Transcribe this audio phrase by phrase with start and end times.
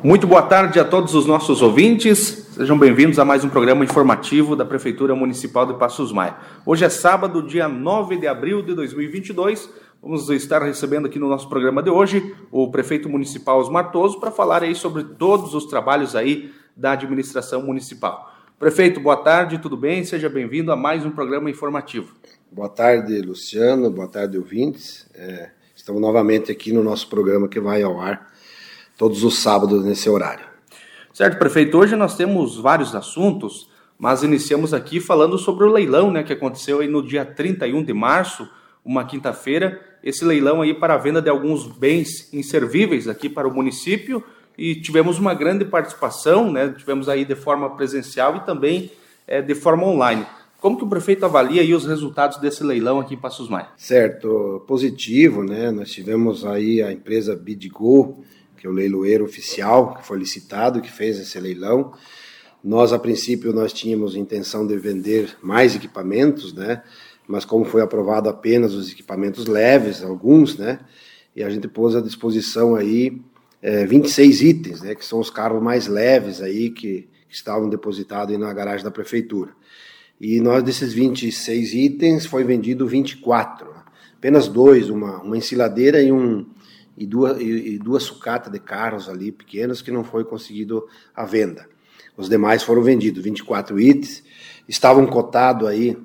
[0.00, 2.46] Muito boa tarde a todos os nossos ouvintes.
[2.52, 6.36] Sejam bem-vindos a mais um programa informativo da Prefeitura Municipal de Passos Maia.
[6.64, 9.68] Hoje é sábado, dia 9 de abril de 2022.
[10.00, 14.30] Vamos estar recebendo aqui no nosso programa de hoje o prefeito municipal Osmar Toso para
[14.30, 18.32] falar aí sobre todos os trabalhos aí da administração municipal.
[18.56, 20.04] Prefeito, boa tarde, tudo bem?
[20.04, 22.14] Seja bem-vindo a mais um programa informativo.
[22.52, 23.90] Boa tarde, Luciano.
[23.90, 25.10] Boa tarde, ouvintes.
[25.12, 28.37] É, estamos novamente aqui no nosso programa que vai ao ar
[28.98, 30.44] todos os sábados nesse horário.
[31.14, 31.78] Certo, prefeito.
[31.78, 36.80] Hoje nós temos vários assuntos, mas iniciamos aqui falando sobre o leilão né, que aconteceu
[36.80, 38.46] aí no dia 31 de março,
[38.84, 39.80] uma quinta-feira.
[40.02, 44.22] Esse leilão aí para a venda de alguns bens inservíveis aqui para o município
[44.56, 46.74] e tivemos uma grande participação, né?
[46.76, 48.90] tivemos aí de forma presencial e também
[49.26, 50.26] é, de forma online.
[50.60, 53.68] Como que o prefeito avalia aí os resultados desse leilão aqui em Passos Maia?
[53.76, 55.70] Certo, positivo, né?
[55.70, 58.24] Nós tivemos aí a empresa Bidgo,
[58.58, 61.92] que é o leiloeiro oficial, que foi licitado, que fez esse leilão.
[62.62, 66.82] Nós, a princípio, nós tínhamos intenção de vender mais equipamentos, né?
[67.26, 70.80] Mas como foi aprovado apenas os equipamentos leves, alguns, né?
[71.36, 73.22] E a gente pôs à disposição aí
[73.62, 74.94] é, 26 itens, né?
[74.94, 79.52] Que são os carros mais leves aí que, que estavam depositados na garagem da prefeitura.
[80.20, 83.68] E nós, desses 26 itens, foi vendido 24.
[84.16, 86.44] Apenas dois, uma, uma ensiladeira e um,
[86.98, 91.66] e duas, e duas sucatas de carros ali pequenos que não foi conseguido a venda.
[92.16, 94.24] Os demais foram vendidos, 24 itens,
[94.68, 95.96] estavam cotados aí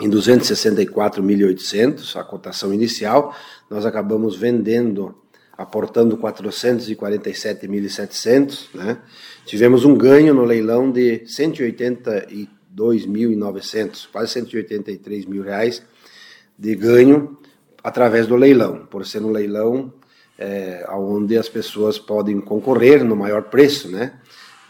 [0.00, 3.36] em 264.800, a cotação inicial,
[3.68, 5.14] nós acabamos vendendo,
[5.56, 8.98] aportando 447.700, né?
[9.44, 15.82] Tivemos um ganho no leilão de 182.900, quase 183 mil reais
[16.58, 17.36] de ganho
[17.82, 19.92] através do leilão, por ser um leilão
[20.40, 24.14] é, onde as pessoas podem concorrer no maior preço, né?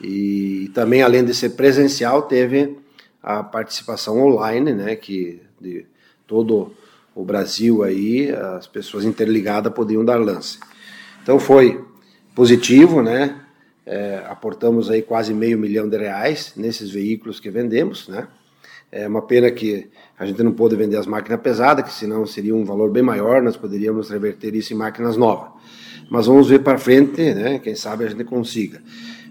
[0.02, 2.76] E também, além de ser presencial, teve
[3.22, 4.96] a participação online, né?
[4.96, 5.86] Que de
[6.26, 6.74] todo
[7.14, 10.58] o Brasil aí, as pessoas interligadas podiam dar lance.
[11.22, 11.84] Então foi
[12.34, 13.40] positivo, né?
[13.86, 18.26] É, aportamos aí quase meio milhão de reais nesses veículos que vendemos, né?
[18.92, 22.54] É uma pena que a gente não pôde vender as máquinas pesadas, que senão seria
[22.54, 25.50] um valor bem maior, nós poderíamos reverter isso em máquinas novas.
[26.10, 27.60] Mas vamos ver para frente, né?
[27.60, 28.82] quem sabe a gente consiga.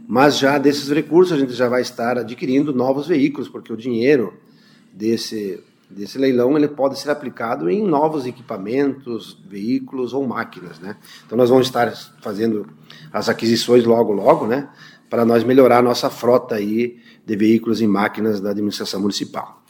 [0.07, 4.33] Mas já desses recursos a gente já vai estar adquirindo novos veículos, porque o dinheiro
[4.93, 10.79] desse, desse leilão ele pode ser aplicado em novos equipamentos, veículos ou máquinas.
[10.79, 10.95] Né?
[11.25, 12.65] Então nós vamos estar fazendo
[13.11, 14.69] as aquisições logo, logo, né?
[15.09, 16.97] para nós melhorar a nossa frota aí
[17.29, 19.61] de veículos e máquinas da administração municipal.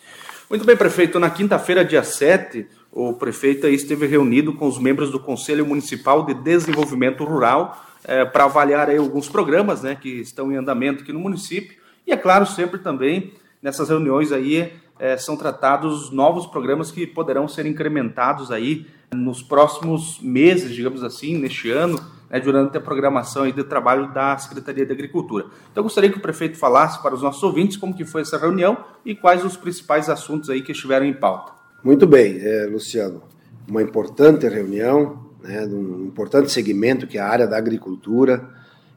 [0.50, 1.20] Muito bem, prefeito.
[1.20, 6.34] Na quinta-feira, dia 7, o prefeito esteve reunido com os membros do Conselho Municipal de
[6.34, 11.20] Desenvolvimento Rural é, para avaliar aí alguns programas né, que estão em andamento aqui no
[11.20, 11.78] município.
[12.08, 17.47] E, é claro, sempre também nessas reuniões aí é, são tratados novos programas que poderão
[17.47, 23.51] ser incrementados aí nos próximos meses, digamos assim, neste ano, né, durante a programação aí
[23.51, 25.45] de trabalho da Secretaria de Agricultura.
[25.72, 28.78] Então, gostaria que o prefeito falasse para os nossos ouvintes como que foi essa reunião
[29.03, 31.53] e quais os principais assuntos aí que estiveram em pauta.
[31.84, 33.22] Muito bem, é, Luciano.
[33.67, 38.50] Uma importante reunião, né, um importante segmento que é a área da agricultura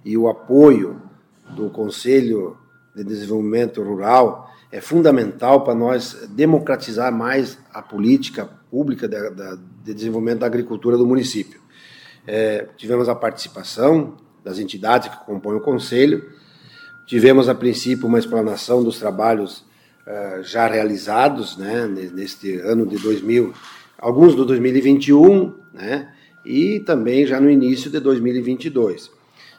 [0.04, 1.00] e o apoio
[1.50, 2.56] do Conselho
[2.94, 9.16] de Desenvolvimento Rural é fundamental para nós democratizar mais a política pública de,
[9.84, 11.61] de desenvolvimento da agricultura do município.
[12.26, 16.24] É, tivemos a participação das entidades que compõem o Conselho,
[17.06, 19.64] tivemos a princípio uma explanação dos trabalhos
[20.06, 23.52] uh, já realizados né, neste ano de 2000,
[23.98, 26.12] alguns do 2021, né,
[26.44, 29.10] e também já no início de 2022.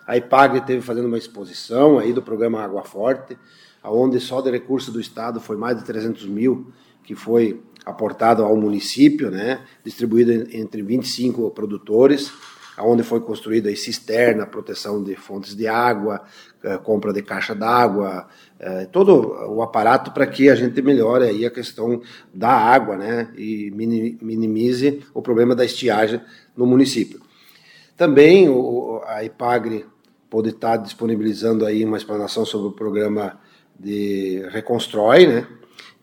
[0.05, 3.37] A IPAG teve fazendo uma exposição aí do programa Água Forte,
[3.83, 6.71] onde só de recurso do Estado foi mais de 300 mil
[7.03, 12.31] que foi aportado ao município, né, distribuído entre 25 produtores,
[12.79, 16.21] onde foi construída a cisterna, proteção de fontes de água,
[16.63, 18.27] eh, compra de caixa d'água,
[18.59, 22.01] eh, todo o aparato para que a gente melhore aí a questão
[22.33, 23.71] da água, né, e
[24.21, 26.21] minimize o problema da estiagem
[26.55, 27.21] no município.
[27.95, 28.47] Também
[29.05, 29.85] a IPAGRE
[30.29, 33.39] pode estar disponibilizando aí uma explanação sobre o programa
[33.79, 35.47] de Reconstrói, né,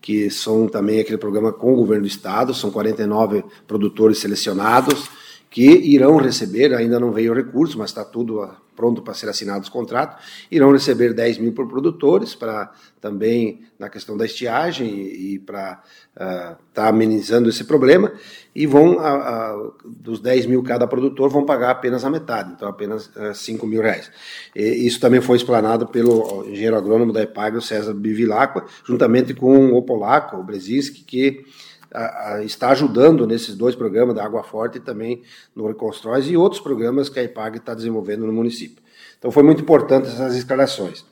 [0.00, 5.11] que são também aquele programa com o governo do estado, são 49 produtores selecionados
[5.50, 9.62] que irão receber, ainda não veio o recurso, mas está tudo pronto para ser assinado
[9.62, 15.38] os contratos, irão receber 10 mil por produtores, para também na questão da estiagem e,
[15.38, 15.82] para
[16.12, 18.12] estar uh, tá amenizando esse problema,
[18.55, 22.69] e vão, uh, uh, dos 10 mil cada produtor, vão pagar apenas a metade, então
[22.69, 24.11] apenas uh, 5 mil reais.
[24.55, 29.82] E isso também foi explanado pelo engenheiro agrônomo da EPAGRO, César Bivilacqua, juntamente com o
[29.82, 31.44] polaco, o Brzezinski, que
[31.92, 35.22] a, a, está ajudando nesses dois programas da Água Forte e também
[35.54, 38.82] no Reconstróis e outros programas que a IPAG está desenvolvendo no município.
[39.19, 41.04] Então foi muito importante essas escalações.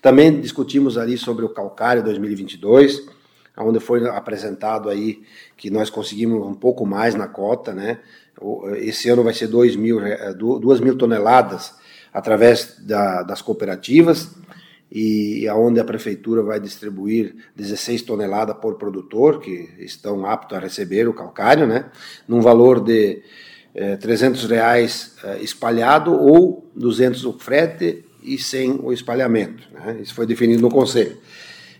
[0.00, 3.06] Também discutimos ali sobre o calcário 2022,
[3.58, 5.22] onde foi apresentado aí
[5.56, 7.98] que nós conseguimos um pouco mais na cota, né?
[8.76, 10.00] Esse ano vai ser 2 mil,
[10.38, 11.74] 2 mil toneladas
[12.12, 14.30] através da, das cooperativas
[14.90, 21.08] e aonde a prefeitura vai distribuir 16 toneladas por produtor que estão aptos a receber
[21.08, 21.90] o calcário, né,
[22.26, 23.22] num valor de
[23.72, 29.62] é, 300 reais é, espalhado ou 200 o frete e 100 o espalhamento.
[29.72, 31.16] Né, isso foi definido no conselho.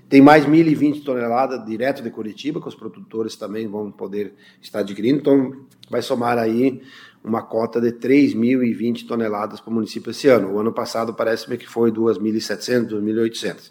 [0.08, 5.20] Tem mais 1.020 toneladas direto de Curitiba, que os produtores também vão poder estar adquirindo,
[5.20, 5.56] então
[5.88, 6.82] vai somar aí
[7.22, 10.54] uma cota de 3.020 toneladas para o município esse ano.
[10.54, 13.70] O ano passado parece-me que foi 2.700, 2.800.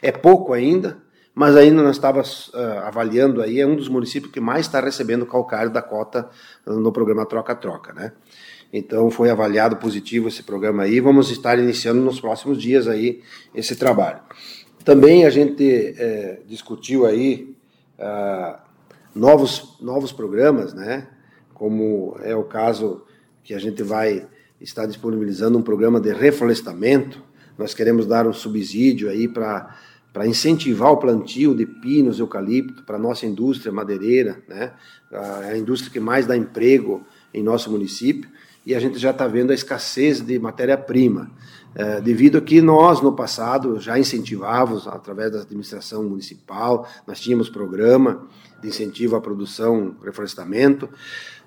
[0.00, 0.98] É pouco ainda,
[1.34, 5.26] mas ainda nós estávamos uh, avaliando aí, é um dos municípios que mais está recebendo
[5.26, 6.28] calcário da cota
[6.66, 8.12] no programa Troca-Troca, né?
[8.72, 13.22] Então foi avaliado positivo esse programa aí, vamos estar iniciando nos próximos dias aí
[13.54, 14.20] esse trabalho.
[14.84, 17.56] Também a gente é, discutiu aí
[17.98, 18.58] uh,
[19.14, 21.08] novos, novos programas, né?
[21.56, 23.02] Como é o caso
[23.42, 24.28] que a gente vai
[24.60, 27.22] estar disponibilizando um programa de reflorestamento.
[27.56, 29.74] Nós queremos dar um subsídio aí para
[30.12, 34.72] para incentivar o plantio de pinos, eucalipto para a nossa indústria madeireira, né?
[35.12, 37.04] a indústria que mais dá emprego
[37.34, 38.30] em nosso município,
[38.64, 41.30] e a gente já está vendo a escassez de matéria-prima,
[41.74, 47.50] é, devido a que nós, no passado, já incentivávamos, através da administração municipal, nós tínhamos
[47.50, 48.26] programa
[48.62, 50.88] de incentivo à produção, reflorestamento,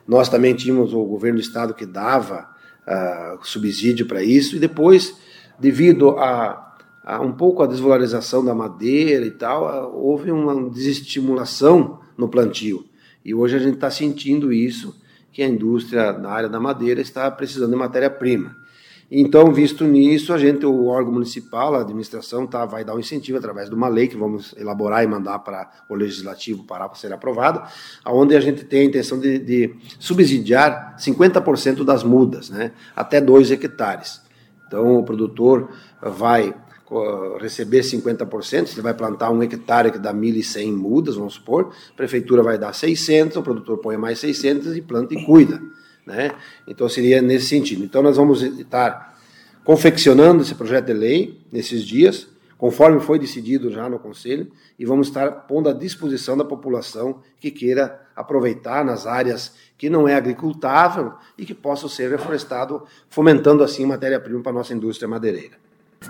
[0.10, 2.50] nós também tínhamos o governo do estado que dava
[2.82, 5.16] uh, subsídio para isso, e depois,
[5.60, 12.00] devido a, a, um pouco a desvalorização da madeira e tal, uh, houve uma desestimulação
[12.18, 12.84] no plantio.
[13.24, 15.00] E hoje a gente está sentindo isso,
[15.32, 18.58] que a indústria na área da madeira está precisando de matéria-prima.
[19.12, 23.40] Então, visto nisso, a gente, o órgão municipal, a administração, tá, vai dar um incentivo
[23.40, 27.64] através de uma lei que vamos elaborar e mandar para o legislativo para ser aprovado,
[28.06, 33.50] onde a gente tem a intenção de, de subsidiar 50% das mudas, né, até 2
[33.50, 34.22] hectares.
[34.68, 35.70] Então, o produtor
[36.00, 36.54] vai
[37.40, 42.44] receber 50%, se vai plantar um hectare que dá 1.100 mudas, vamos supor, a prefeitura
[42.44, 45.62] vai dar 600, o produtor põe mais 600 e planta e cuida.
[46.06, 46.32] Né?
[46.68, 47.84] Então seria nesse sentido.
[47.84, 49.18] Então nós vamos estar
[49.64, 55.08] confeccionando esse projeto de lei nesses dias, conforme foi decidido já no Conselho, e vamos
[55.08, 61.14] estar pondo à disposição da população que queira aproveitar nas áreas que não é agricultável
[61.38, 65.56] e que possa ser reflorestado, fomentando assim matéria-prima para a nossa indústria madeireira.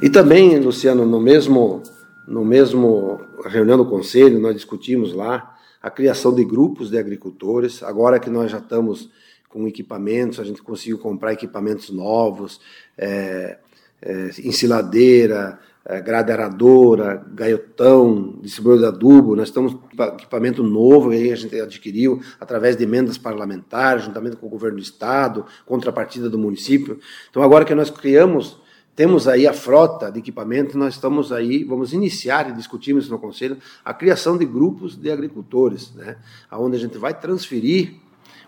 [0.01, 1.83] E também, Luciano, no mesmo,
[2.27, 8.19] no mesmo reunião do Conselho, nós discutimos lá a criação de grupos de agricultores, agora
[8.19, 9.09] que nós já estamos
[9.49, 12.61] com equipamentos, a gente conseguiu comprar equipamentos novos,
[12.95, 13.57] é,
[14.01, 21.35] é, ensiladeira, é, gradeadora, gaiotão, distribuidor de adubo, nós estamos com equipamento novo que a
[21.35, 26.99] gente adquiriu através de emendas parlamentares, juntamente com o governo do estado, contrapartida do município.
[27.29, 28.61] Então agora que nós criamos,
[28.95, 33.57] temos aí a frota de equipamento, nós estamos aí, vamos iniciar e discutimos no conselho
[33.83, 36.17] a criação de grupos de agricultores, né,
[36.51, 37.95] aonde a gente vai transferir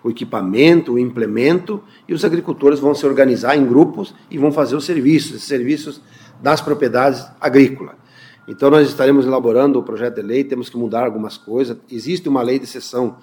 [0.04, 4.76] o equipamento, o implemento, e os agricultores vão se organizar em grupos e vão fazer
[4.76, 6.02] os serviços, os serviços
[6.42, 7.96] das propriedades agrícolas.
[8.48, 11.78] Então, nós estaremos elaborando o projeto de lei, temos que mudar algumas coisas.
[11.90, 13.18] Existe uma lei de cessão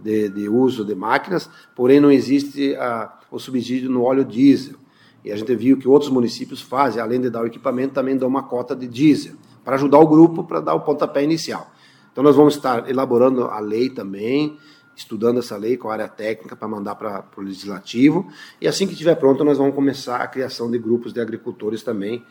[0.00, 4.76] de, de uso de máquinas, porém não existe a, o subsídio no óleo diesel.
[5.24, 8.28] E a gente viu que outros municípios fazem, além de dar o equipamento, também dão
[8.28, 9.34] uma cota de diesel,
[9.64, 11.70] para ajudar o grupo, para dar o pontapé inicial.
[12.12, 14.58] Então, nós vamos estar elaborando a lei também,
[15.00, 18.30] estudando essa lei com a área técnica para mandar para o legislativo.
[18.60, 22.22] E assim que estiver pronto, nós vamos começar a criação de grupos de agricultores também,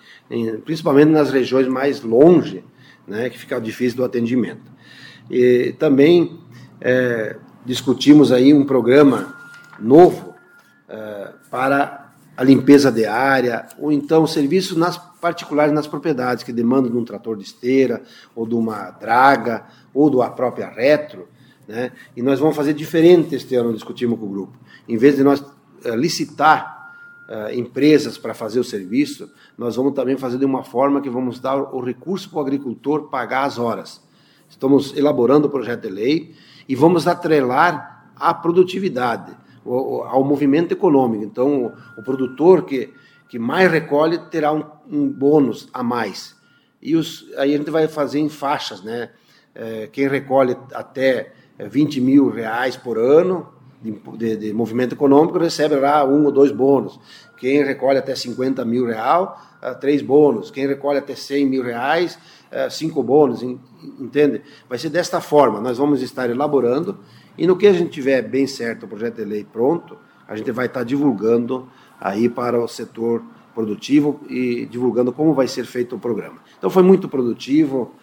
[0.63, 2.63] principalmente nas regiões mais longe,
[3.07, 4.71] né, que fica difícil do atendimento.
[5.29, 6.39] E também
[6.79, 9.35] é, discutimos aí um programa
[9.79, 10.35] novo
[10.87, 16.91] é, para a limpeza de área, ou então serviços nas particulares nas propriedades que demandam
[16.91, 18.01] de um trator de esteira,
[18.35, 21.27] ou de uma draga, ou da própria retro,
[21.69, 21.91] né?
[22.17, 24.57] E nós vamos fazer diferente este ano, discutimos com o grupo.
[24.87, 26.95] Em vez de nós uh, licitar
[27.29, 31.39] uh, empresas para fazer o serviço, nós vamos também fazer de uma forma que vamos
[31.39, 34.01] dar o recurso para o agricultor pagar as horas.
[34.49, 36.33] Estamos elaborando o projeto de lei
[36.67, 41.23] e vamos atrelar a produtividade, ao movimento econômico.
[41.23, 42.91] Então, o, produtor que,
[43.29, 46.35] que mais recolhe terá um, um bônus a mais.
[46.81, 49.11] E os, aí a gente vai fazer em faixas, né?
[49.53, 51.33] É, quem recolhe até
[51.67, 53.47] 20 mil reais por ano
[53.81, 56.99] de, de, de, movimento econômico recebe lá um ou dois bônus.
[57.37, 60.51] Quem recolhe até 50 mil real, uh, três bônus.
[60.51, 62.19] Quem recolhe até 100 mil reais,
[62.51, 63.41] uh, cinco bônus.
[63.41, 64.41] Entende?
[64.67, 65.61] Vai ser desta forma.
[65.61, 66.99] Nós vamos estar elaborando
[67.37, 69.97] e no que a gente tiver bem certo o projeto de lei pronto,
[70.27, 73.23] a gente vai estar divulgando aí para o setor
[73.55, 76.37] produtivo e divulgando como vai ser feito o programa.
[76.57, 77.93] Então foi muito produtivo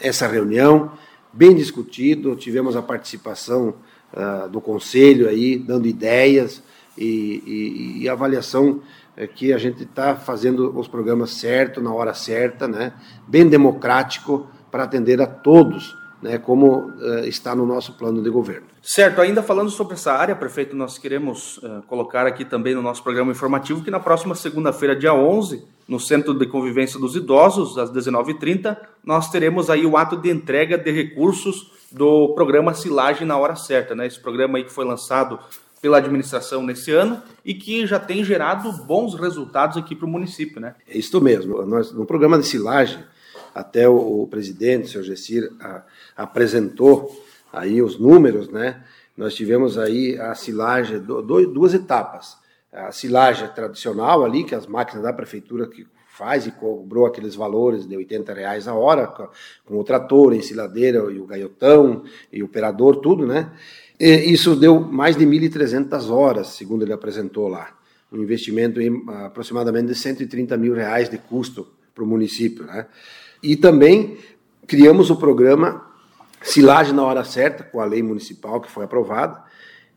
[0.00, 0.92] essa reunião,
[1.32, 3.74] bem discutido, tivemos a participação
[4.12, 6.62] uh, do conselho aí, dando ideias
[6.96, 8.82] e, e, e avaliação
[9.20, 12.92] é que a gente está fazendo os programas certo, na hora certa, né?
[13.26, 16.38] bem democrático, para atender a todos, né?
[16.38, 18.68] como uh, está no nosso plano de governo.
[18.90, 23.02] Certo, ainda falando sobre essa área, prefeito, nós queremos uh, colocar aqui também no nosso
[23.02, 27.92] programa informativo que na próxima segunda-feira, dia 11, no Centro de Convivência dos Idosos, às
[27.92, 33.56] 19h30, nós teremos aí o ato de entrega de recursos do programa Silagem na Hora
[33.56, 34.06] Certa, né?
[34.06, 35.38] Esse programa aí que foi lançado
[35.82, 40.62] pela administração nesse ano e que já tem gerado bons resultados aqui para o município,
[40.62, 40.74] né?
[40.88, 41.60] É isso mesmo.
[41.66, 43.04] Nós, no programa de silagem,
[43.54, 45.82] até o, o presidente, o senhor Gessir, a,
[46.16, 48.82] apresentou aí os números, né?
[49.16, 52.36] Nós tivemos aí a silagem, duas etapas.
[52.72, 55.86] A silagem tradicional ali, que as máquinas da prefeitura que
[56.18, 59.06] faz e cobrou aqueles valores de 80 reais a hora,
[59.64, 62.02] com o trator, a ensiladeira e o gaiotão
[62.32, 63.52] e o operador, tudo, né?
[63.98, 67.76] E isso deu mais de 1.300 horas, segundo ele apresentou lá.
[68.12, 72.86] Um investimento em aproximadamente de 130 mil reais de custo para o município, né?
[73.42, 74.18] E também
[74.66, 75.87] criamos o programa
[76.42, 79.42] Silagem na Hora Certa, com a lei municipal que foi aprovada,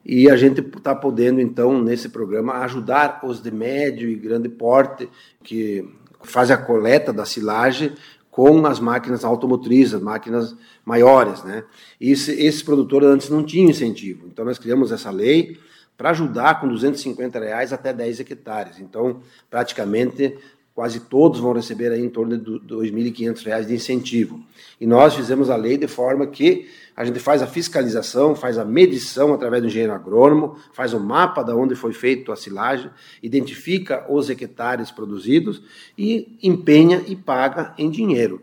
[0.04, 5.08] e a gente está podendo, então, nesse programa, ajudar os de médio e grande porte
[5.44, 5.88] que
[6.24, 7.94] faz a coleta da silagem
[8.32, 10.56] com as máquinas automotrizes, as máquinas
[10.86, 11.64] maiores, né?
[12.00, 14.26] E esse, esses produtores antes não tinham incentivo.
[14.28, 15.60] Então nós criamos essa lei
[15.98, 18.80] para ajudar com 250 reais até 10 hectares.
[18.80, 20.38] Então, praticamente
[20.74, 24.40] quase todos vão receber aí em torno de R$ 2.500 de incentivo.
[24.80, 28.66] E nós fizemos a lei de forma que a gente faz a fiscalização, faz a
[28.66, 32.90] medição através do engenheiro agrônomo, faz o mapa de onde foi feito a silagem,
[33.22, 35.62] identifica os hectares produzidos
[35.98, 38.42] e empenha e paga em dinheiro.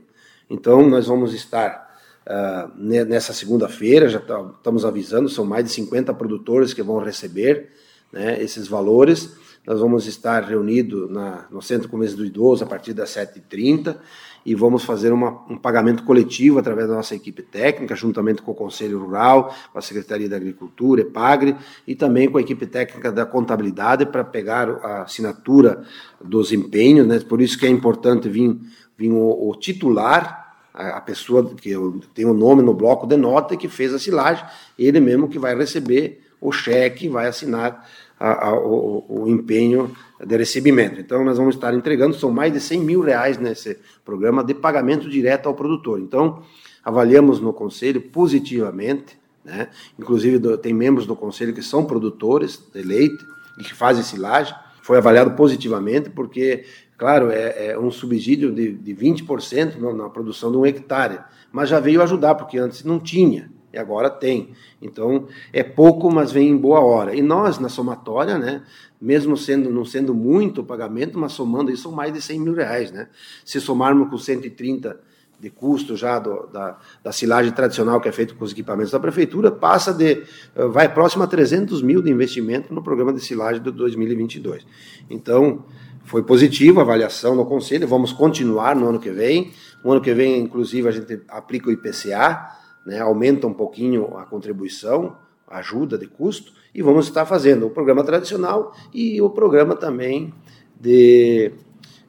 [0.50, 1.88] Então, nós vamos estar
[2.26, 7.70] uh, nessa segunda-feira, já tá, estamos avisando, são mais de 50 produtores que vão receber
[8.12, 9.36] né, esses valores.
[9.68, 11.10] Nós vamos estar reunidos
[11.50, 13.98] no Centro Comércio do Idoso a partir das 7h30
[14.46, 18.54] e vamos fazer uma, um pagamento coletivo através da nossa equipe técnica, juntamente com o
[18.54, 21.54] Conselho Rural, com a Secretaria da Agricultura, EPAGRE,
[21.86, 25.84] e também com a equipe técnica da contabilidade para pegar a assinatura
[26.18, 27.20] dos empenhos, né?
[27.20, 28.58] por isso que é importante vir,
[28.96, 31.76] vir o, o titular, a, pessoa que
[32.14, 34.46] tem o nome no bloco de nota que fez a silagem,
[34.78, 37.84] ele mesmo que vai receber o cheque, vai assinar
[38.18, 39.92] a, a, o, o, empenho
[40.24, 41.00] de recebimento.
[41.00, 45.08] Então, nós vamos estar entregando, são mais de 100 mil reais nesse programa de pagamento
[45.08, 46.00] direto ao produtor.
[46.00, 46.42] Então,
[46.84, 49.68] avaliamos no Conselho positivamente, né?
[49.98, 53.24] inclusive do, tem membros do Conselho que são produtores de leite
[53.58, 56.64] e que fazem silagem, foi avaliado positivamente porque,
[56.96, 61.20] claro, é, é um subsídio de, de 20% na, na produção de um hectare,
[61.52, 64.50] mas já veio ajudar, porque antes não tinha agora tem.
[64.80, 67.14] Então é pouco, mas vem em boa hora.
[67.14, 68.62] E nós, na somatória, né,
[69.00, 72.54] mesmo sendo não sendo muito o pagamento, mas somando isso, são mais de 100 mil
[72.54, 72.90] reais.
[72.90, 73.08] Né?
[73.44, 74.98] Se somarmos com 130
[75.40, 78.98] de custo já do, da, da silagem tradicional que é feito com os equipamentos da
[78.98, 80.24] prefeitura, passa de,
[80.56, 84.66] eh, vai próximo a 300 mil de investimento no programa de silagem de 2022.
[85.08, 85.64] Então,
[86.04, 89.52] foi positivo a avaliação no Conselho, vamos continuar no ano que vem.
[89.84, 92.57] No ano que vem, inclusive, a gente aplica o IPCA,
[92.88, 95.14] né, aumenta um pouquinho a contribuição,
[95.46, 100.32] ajuda de custo, e vamos estar fazendo o programa tradicional e o programa também
[100.80, 101.52] de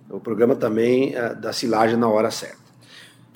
[0.10, 2.58] o programa também uh, da silagem na hora certa.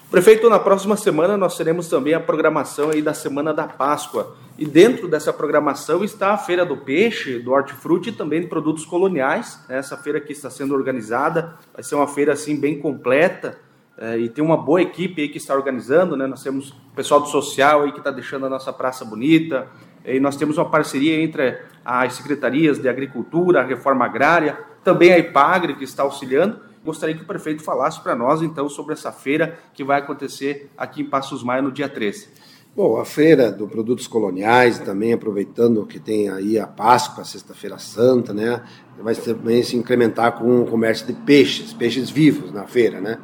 [0.10, 4.38] Prefeito, na próxima semana nós teremos também a programação aí da Semana da Páscoa.
[4.58, 8.86] E dentro dessa programação está a Feira do Peixe, do Hortifruti e também de produtos
[8.86, 9.60] coloniais.
[9.68, 13.58] Essa feira que está sendo organizada vai ser uma feira assim bem completa,
[13.98, 16.26] é, e tem uma boa equipe aí que está organizando, né?
[16.26, 19.68] Nós temos o pessoal do social aí que está deixando a nossa praça bonita,
[20.06, 25.76] e nós temos uma parceria entre as secretarias de Agricultura, Reforma Agrária, também a IPAGRE,
[25.76, 26.60] que está auxiliando.
[26.84, 31.02] Gostaria que o prefeito falasse para nós, então, sobre essa feira que vai acontecer aqui
[31.02, 32.28] em Passos Maia no dia 13.
[32.76, 37.78] Bom, a feira do Produtos Coloniais, também aproveitando que tem aí a Páscoa, a Sexta-feira
[37.78, 38.64] Santa, né?
[39.00, 43.20] Vai também se incrementar com o comércio de peixes, peixes vivos na feira, né?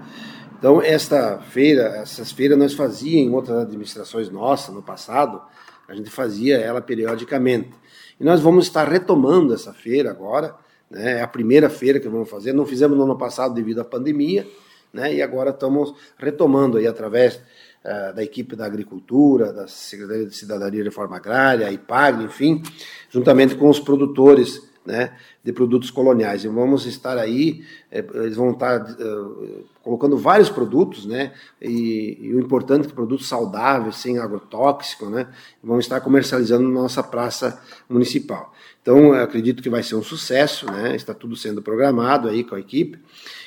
[0.60, 5.42] Então, esta feira, essas feiras nós fazíamos em outras administrações nossas no passado,
[5.88, 7.70] a gente fazia ela periodicamente.
[8.20, 10.54] E nós vamos estar retomando essa feira agora,
[10.92, 11.20] né?
[11.20, 12.52] É a primeira feira que vamos fazer.
[12.52, 14.46] Não fizemos no ano passado devido à pandemia,
[14.92, 15.14] né?
[15.14, 20.82] E agora estamos retomando aí através uh, da equipe da Agricultura, da Secretaria de Cidadania
[20.82, 22.62] e Reforma Agrária, a IPAG, enfim,
[23.10, 26.44] juntamente com os produtores né, de produtos coloniais.
[26.44, 32.34] E vamos estar aí, é, eles vão estar uh, colocando vários produtos, né, e, e,
[32.34, 35.28] o importante é que produtos saudáveis, sem agrotóxico, né,
[35.64, 38.54] vão estar comercializando na nossa praça municipal.
[38.82, 42.60] Então, acredito que vai ser um sucesso, né, está tudo sendo programado aí com a
[42.60, 43.00] equipe,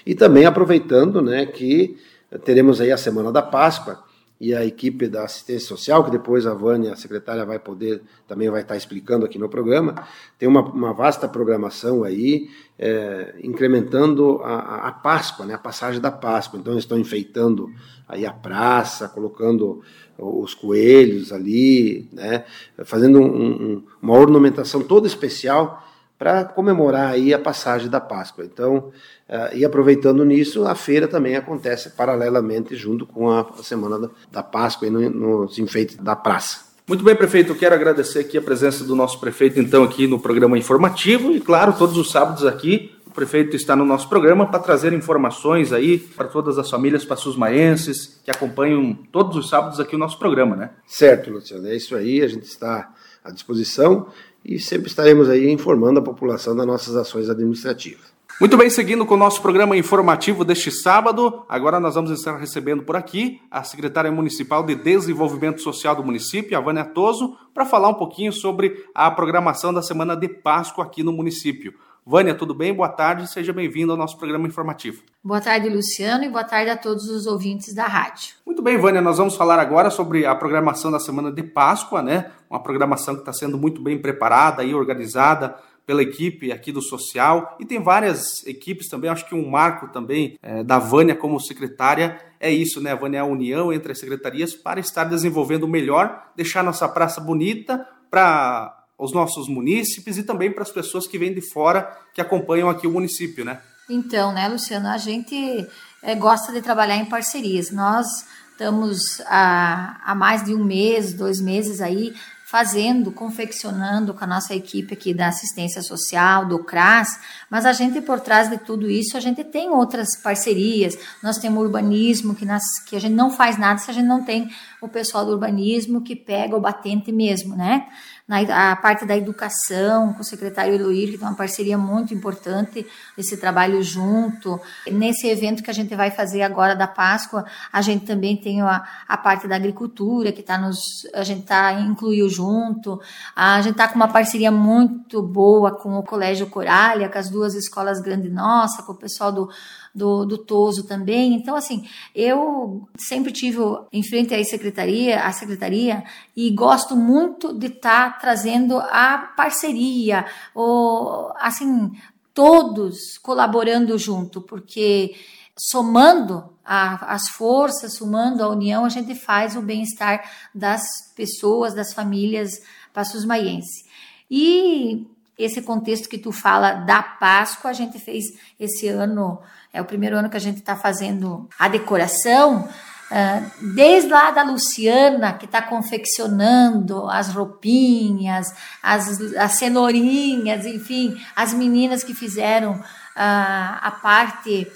[0.06, 1.96] e também aproveitando, né, que
[2.44, 4.02] teremos aí a Semana da Páscoa,
[4.42, 8.50] e a equipe da assistência social, que depois a Vânia, a secretária, vai poder, também
[8.50, 10.04] vai estar explicando aqui no programa,
[10.36, 16.10] tem uma, uma vasta programação aí, é, incrementando a, a, Páscoa, né, a passagem da
[16.10, 16.58] Páscoa.
[16.58, 17.70] Então, estão enfeitando
[18.08, 19.80] aí a praça, colocando
[20.18, 22.44] os coelhos ali, né,
[22.84, 25.86] fazendo um, um, uma ornamentação toda especial
[26.22, 28.44] para comemorar aí a passagem da Páscoa.
[28.44, 28.92] Então,
[29.28, 34.86] uh, e aproveitando nisso, a feira também acontece paralelamente junto com a, semana da, Páscoa
[34.86, 36.60] e no, nos enfeites da praça.
[36.86, 37.50] Muito bem, prefeito.
[37.50, 41.32] Eu quero agradecer aqui a presença do nosso prefeito, então, aqui no programa informativo.
[41.32, 45.72] E, claro, todos os sábados aqui, o prefeito está no nosso programa para trazer informações
[45.72, 50.54] aí para todas as famílias passusmaenses que acompanham todos os sábados aqui o nosso programa,
[50.54, 50.70] né?
[50.86, 51.66] Certo, Luciano.
[51.66, 52.22] É isso aí.
[52.22, 54.06] A gente está à disposição
[54.44, 58.12] e sempre estaremos aí informando a população das nossas ações administrativas.
[58.40, 62.82] Muito bem, seguindo com o nosso programa informativo deste sábado, agora nós vamos estar recebendo
[62.82, 67.88] por aqui a secretária municipal de Desenvolvimento Social do município, a Vânia Toso, para falar
[67.88, 71.74] um pouquinho sobre a programação da Semana de Páscoa aqui no município.
[72.04, 72.74] Vânia, tudo bem?
[72.74, 75.02] Boa tarde, seja bem-vindo ao nosso programa informativo.
[75.22, 78.34] Boa tarde, Luciano, e boa tarde a todos os ouvintes da rádio.
[78.44, 82.32] Muito bem, Vânia, nós vamos falar agora sobre a programação da Semana de Páscoa, né?
[82.50, 87.56] Uma programação que está sendo muito bem preparada e organizada pela equipe aqui do Social
[87.60, 89.08] e tem várias equipes também.
[89.08, 92.90] Acho que um marco também é, da Vânia como secretária é isso, né?
[92.90, 97.20] A Vânia é a união entre as secretarias para estar desenvolvendo melhor, deixar nossa praça
[97.20, 102.20] bonita para os nossos munícipes e também para as pessoas que vêm de fora que
[102.20, 103.60] acompanham aqui o município, né?
[103.90, 105.66] Então, né, Luciano, a gente
[106.00, 107.72] é, gosta de trabalhar em parcerias.
[107.72, 108.06] Nós
[108.52, 114.54] estamos há, há mais de um mês, dois meses aí fazendo, confeccionando com a nossa
[114.54, 119.16] equipe aqui da assistência social, do CRAS, mas a gente por trás de tudo isso,
[119.16, 123.56] a gente tem outras parcerias, nós temos urbanismo, que, nas, que a gente não faz
[123.56, 124.50] nada se a gente não tem
[124.86, 127.86] o pessoal do urbanismo que pega o batente mesmo, né?
[128.26, 132.86] na a parte da educação, com o secretário Eloir, que tem uma parceria muito importante,
[133.18, 134.60] esse trabalho junto.
[134.90, 138.82] Nesse evento que a gente vai fazer agora da Páscoa, a gente também tem a,
[139.08, 140.78] a parte da agricultura, que tá nos,
[141.14, 143.00] a gente tá incluiu junto.
[143.34, 147.54] A gente tá com uma parceria muito boa com o Colégio Coralha, com as duas
[147.54, 149.50] escolas Grande Nossa, com o pessoal do
[149.94, 151.34] do, do Toso também.
[151.34, 153.58] Então, assim, eu sempre tive
[153.92, 156.02] em frente à secretaria, à secretaria,
[156.36, 160.24] e gosto muito de estar tá trazendo a parceria,
[160.54, 161.92] ou, assim,
[162.32, 165.14] todos colaborando junto, porque
[165.58, 170.22] somando a, as forças, somando a união, a gente faz o bem-estar
[170.54, 170.82] das
[171.14, 172.50] pessoas, das famílias
[172.92, 173.84] passos-maiense.
[174.30, 175.06] E
[175.44, 178.24] esse contexto que tu fala da Páscoa, a gente fez
[178.58, 179.40] esse ano
[179.72, 182.68] é o primeiro ano que a gente está fazendo a decoração.
[183.10, 191.52] Uh, desde lá da Luciana, que está confeccionando as roupinhas, as, as cenourinhas, enfim, as
[191.52, 192.82] meninas que fizeram uh,
[193.14, 194.66] a parte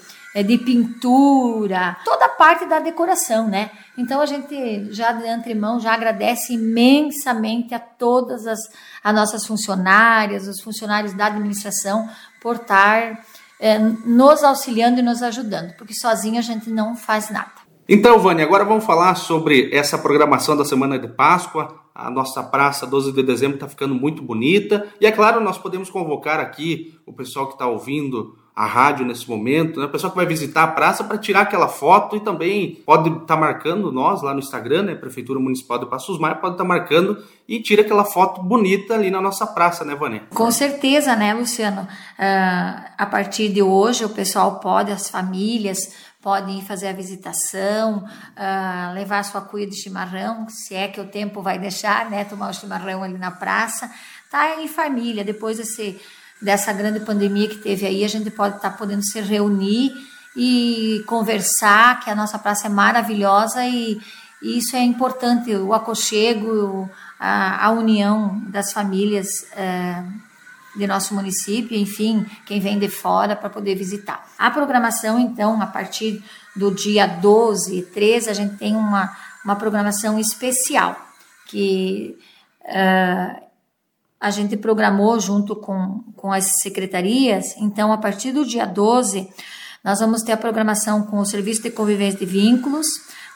[0.43, 3.71] de pintura, toda a parte da decoração, né?
[3.97, 8.59] Então a gente já de antemão já agradece imensamente a todas as,
[9.03, 12.07] as nossas funcionárias, os funcionários da administração
[12.41, 13.25] por estar
[13.59, 17.67] é, nos auxiliando e nos ajudando, porque sozinho a gente não faz nada.
[17.89, 21.79] Então, Vânia, agora vamos falar sobre essa programação da Semana de Páscoa.
[21.95, 24.87] A nossa praça 12 de dezembro está ficando muito bonita.
[24.99, 29.29] E é claro, nós podemos convocar aqui o pessoal que está ouvindo a rádio nesse
[29.29, 29.85] momento, né?
[29.85, 33.25] O pessoal que vai visitar a praça para tirar aquela foto e também pode estar
[33.25, 34.95] tá marcando nós lá no Instagram, né?
[34.95, 39.11] Prefeitura Municipal de Passos Maia pode estar tá marcando e tira aquela foto bonita ali
[39.11, 40.23] na nossa praça, né, Vânia?
[40.33, 41.83] Com certeza, né, Luciano?
[41.83, 47.99] Uh, a partir de hoje o pessoal pode, as famílias podem ir fazer a visitação,
[47.99, 52.49] uh, levar sua cuia de chimarrão, se é que o tempo vai deixar, né, tomar
[52.49, 53.87] o chimarrão ali na praça,
[54.31, 56.01] tá em família, depois desse
[56.41, 59.91] dessa grande pandemia que teve aí, a gente pode estar tá podendo se reunir
[60.35, 63.99] e conversar, que a nossa praça é maravilhosa e,
[64.41, 70.03] e isso é importante, o aconchego, a, a união das famílias é,
[70.75, 74.23] de nosso município, enfim, quem vem de fora para poder visitar.
[74.37, 76.23] A programação, então, a partir
[76.55, 80.95] do dia 12 e 13, a gente tem uma, uma programação especial,
[81.47, 82.15] que
[82.61, 83.46] uh,
[84.19, 87.55] a gente programou junto com, com as secretarias.
[87.57, 89.29] Então, a partir do dia 12,
[89.83, 92.87] nós vamos ter a programação com o Serviço de Convivência de Vínculos,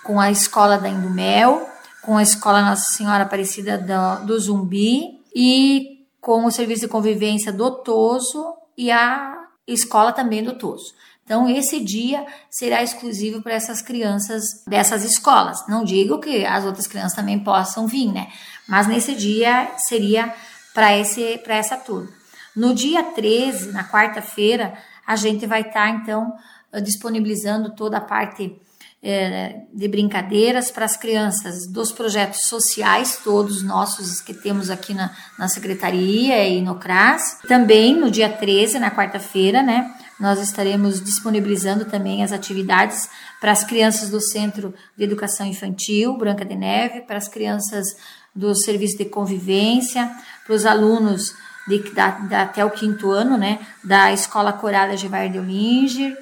[0.04, 1.68] com a Escola da Indumel,
[2.02, 7.54] com a Escola Nossa Senhora Aparecida do, do Zumbi e com o Serviço de Convivência
[7.54, 10.94] do Toso e a Escola também do Toso.
[11.24, 15.66] Então, esse dia será exclusivo para essas crianças dessas escolas.
[15.68, 18.28] Não digo que as outras crianças também possam vir, né?
[18.68, 20.34] Mas nesse dia seria
[20.74, 22.10] para esse para essa turma.
[22.56, 24.74] No dia 13, na quarta-feira,
[25.06, 26.34] a gente vai estar tá, então
[26.82, 28.60] disponibilizando toda a parte
[29.04, 35.12] é, de brincadeiras para as crianças dos projetos sociais, todos nossos que temos aqui na,
[35.40, 37.40] na Secretaria e no CRAS.
[37.48, 43.64] Também no dia 13, na quarta-feira, né, nós estaremos disponibilizando também as atividades para as
[43.64, 47.88] crianças do Centro de Educação Infantil, Branca de Neve, para as crianças
[48.34, 50.10] do Serviço de Convivência,
[50.52, 51.34] para os alunos
[51.66, 56.18] de, da, da, até o quinto ano, né, da Escola Coral Gevar de Olinger,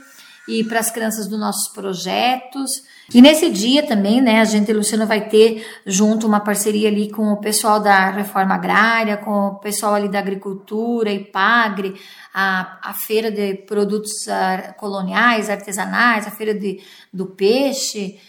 [0.48, 2.70] e para as crianças dos nossos projetos.
[3.14, 7.32] E nesse dia também, né, a gente, Luciano, vai ter junto uma parceria ali com
[7.32, 11.96] o pessoal da reforma agrária, com o pessoal ali da agricultura, IPAGRE,
[12.34, 16.80] a, a feira de produtos uh, coloniais, artesanais, a feira de,
[17.12, 18.20] do peixe,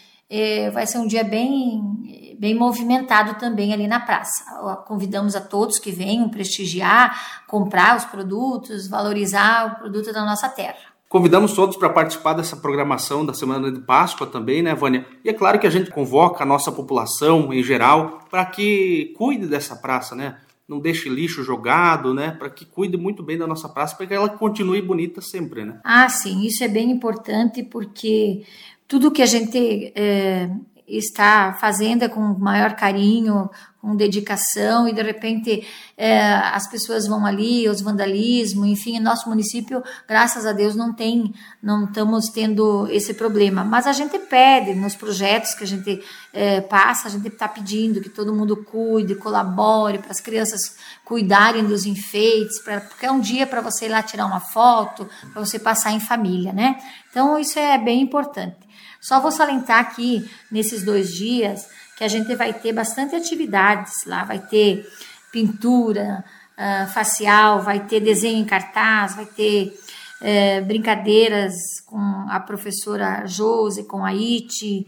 [0.71, 4.43] vai ser um dia bem, bem movimentado também ali na praça.
[4.87, 10.91] Convidamos a todos que venham prestigiar, comprar os produtos, valorizar o produto da nossa terra.
[11.09, 15.05] Convidamos todos para participar dessa programação da Semana de Páscoa também, né, Vânia?
[15.25, 19.45] E é claro que a gente convoca a nossa população em geral para que cuide
[19.45, 20.37] dessa praça, né?
[20.71, 22.31] Não deixe lixo jogado, né?
[22.31, 25.81] Para que cuide muito bem da nossa praça, para que ela continue bonita sempre, né?
[25.83, 28.45] Ah, sim, isso é bem importante porque
[28.87, 30.49] tudo que a gente é,
[30.87, 33.49] está fazendo é com maior carinho,
[33.81, 35.67] com dedicação e de repente
[35.97, 41.33] é, as pessoas vão ali, os vandalismo, enfim, nosso município, graças a Deus, não tem,
[41.61, 43.63] não estamos tendo esse problema.
[43.63, 48.01] Mas a gente pede nos projetos que a gente é, passa, a gente está pedindo
[48.01, 53.19] que todo mundo cuide, colabore para as crianças cuidarem dos enfeites, pra, porque é um
[53.19, 56.77] dia para você ir lá tirar uma foto, para você passar em família, né?
[57.09, 58.57] Então isso é bem importante.
[59.01, 61.67] Só vou salientar aqui, nesses dois dias,
[62.01, 64.91] que a gente vai ter bastante atividades lá, vai ter
[65.31, 66.25] pintura
[66.57, 69.79] uh, facial, vai ter desenho em cartaz, vai ter
[70.19, 71.53] uh, brincadeiras
[71.85, 74.87] com a professora Jose, com a Iti,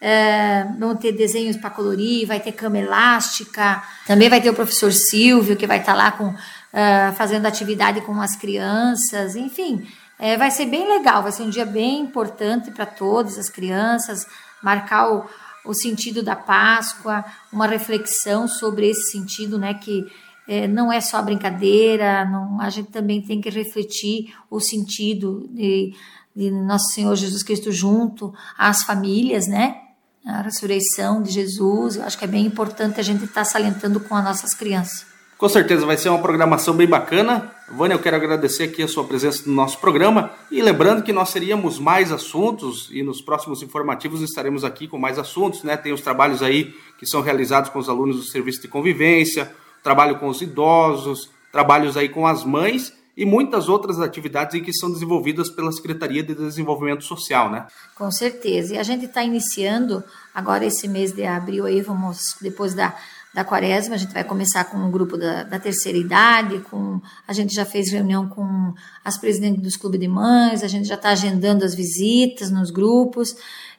[0.00, 4.90] uh, vão ter desenhos para colorir, vai ter cama elástica, também vai ter o professor
[4.90, 9.86] Silvio, que vai estar tá lá com, uh, fazendo atividade com as crianças, enfim,
[10.18, 14.26] é, vai ser bem legal, vai ser um dia bem importante para todas as crianças,
[14.62, 15.26] marcar o,
[15.64, 20.04] o sentido da Páscoa, uma reflexão sobre esse sentido, né, que
[20.46, 25.94] é, não é só brincadeira, não, a gente também tem que refletir o sentido de,
[26.36, 29.76] de Nosso Senhor Jesus Cristo junto às famílias, né,
[30.24, 34.00] a ressurreição de Jesus, eu acho que é bem importante a gente estar tá salientando
[34.00, 35.13] com as nossas crianças.
[35.36, 37.50] Com certeza vai ser uma programação bem bacana.
[37.68, 41.32] Vânia, eu quero agradecer aqui a sua presença no nosso programa e lembrando que nós
[41.32, 45.76] teríamos mais assuntos e nos próximos informativos estaremos aqui com mais assuntos, né?
[45.76, 49.50] Tem os trabalhos aí que são realizados com os alunos do serviço de convivência,
[49.82, 54.90] trabalho com os idosos, trabalhos aí com as mães e muitas outras atividades que são
[54.90, 57.66] desenvolvidas pela Secretaria de Desenvolvimento Social, né?
[57.94, 58.74] Com certeza.
[58.74, 60.02] E a gente está iniciando
[60.34, 62.96] agora esse mês de abril aí, vamos depois da
[63.34, 67.00] da quaresma, a gente vai começar com o um grupo da, da, terceira idade, com
[67.26, 68.72] a gente já fez reunião com
[69.04, 73.34] as presidentes dos clubes de mães, a gente já está agendando as visitas nos grupos,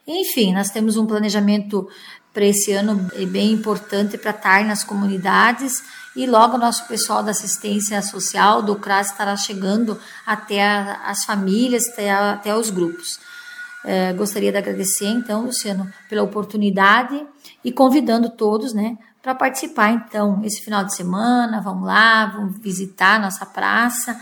[0.05, 1.87] enfim, nós temos um planejamento
[2.33, 5.81] para esse ano bem importante para estar nas comunidades
[6.15, 11.23] e logo o nosso pessoal da assistência social do CRAS estará chegando até a, as
[11.23, 13.19] famílias, até, a, até os grupos.
[13.85, 17.25] É, gostaria de agradecer, então, Luciano, pela oportunidade
[17.63, 21.59] e convidando todos, né, para participar, então, esse final de semana.
[21.59, 24.15] Vamos lá, vamos visitar a nossa praça,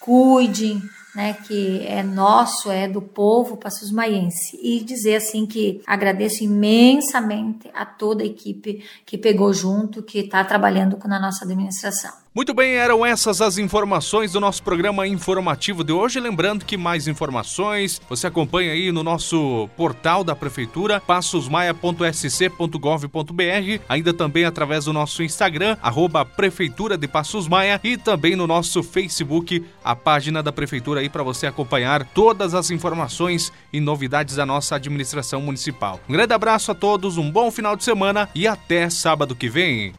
[0.00, 0.82] cuidem,
[1.14, 4.58] né, que é nosso, é do povo Passos Maiense.
[4.62, 10.42] E dizer assim que agradeço imensamente a toda a equipe que pegou junto, que está
[10.42, 12.14] trabalhando na nossa administração.
[12.38, 16.20] Muito bem, eram essas as informações do nosso programa informativo de hoje.
[16.20, 24.44] Lembrando que mais informações você acompanha aí no nosso portal da Prefeitura, passosmaia.sc.gov.br, ainda também
[24.44, 29.96] através do nosso Instagram, arroba Prefeitura de Passos Maia, e também no nosso Facebook, a
[29.96, 35.40] página da Prefeitura aí para você acompanhar todas as informações e novidades da nossa administração
[35.40, 35.98] municipal.
[36.08, 39.92] Um grande abraço a todos, um bom final de semana e até sábado que vem.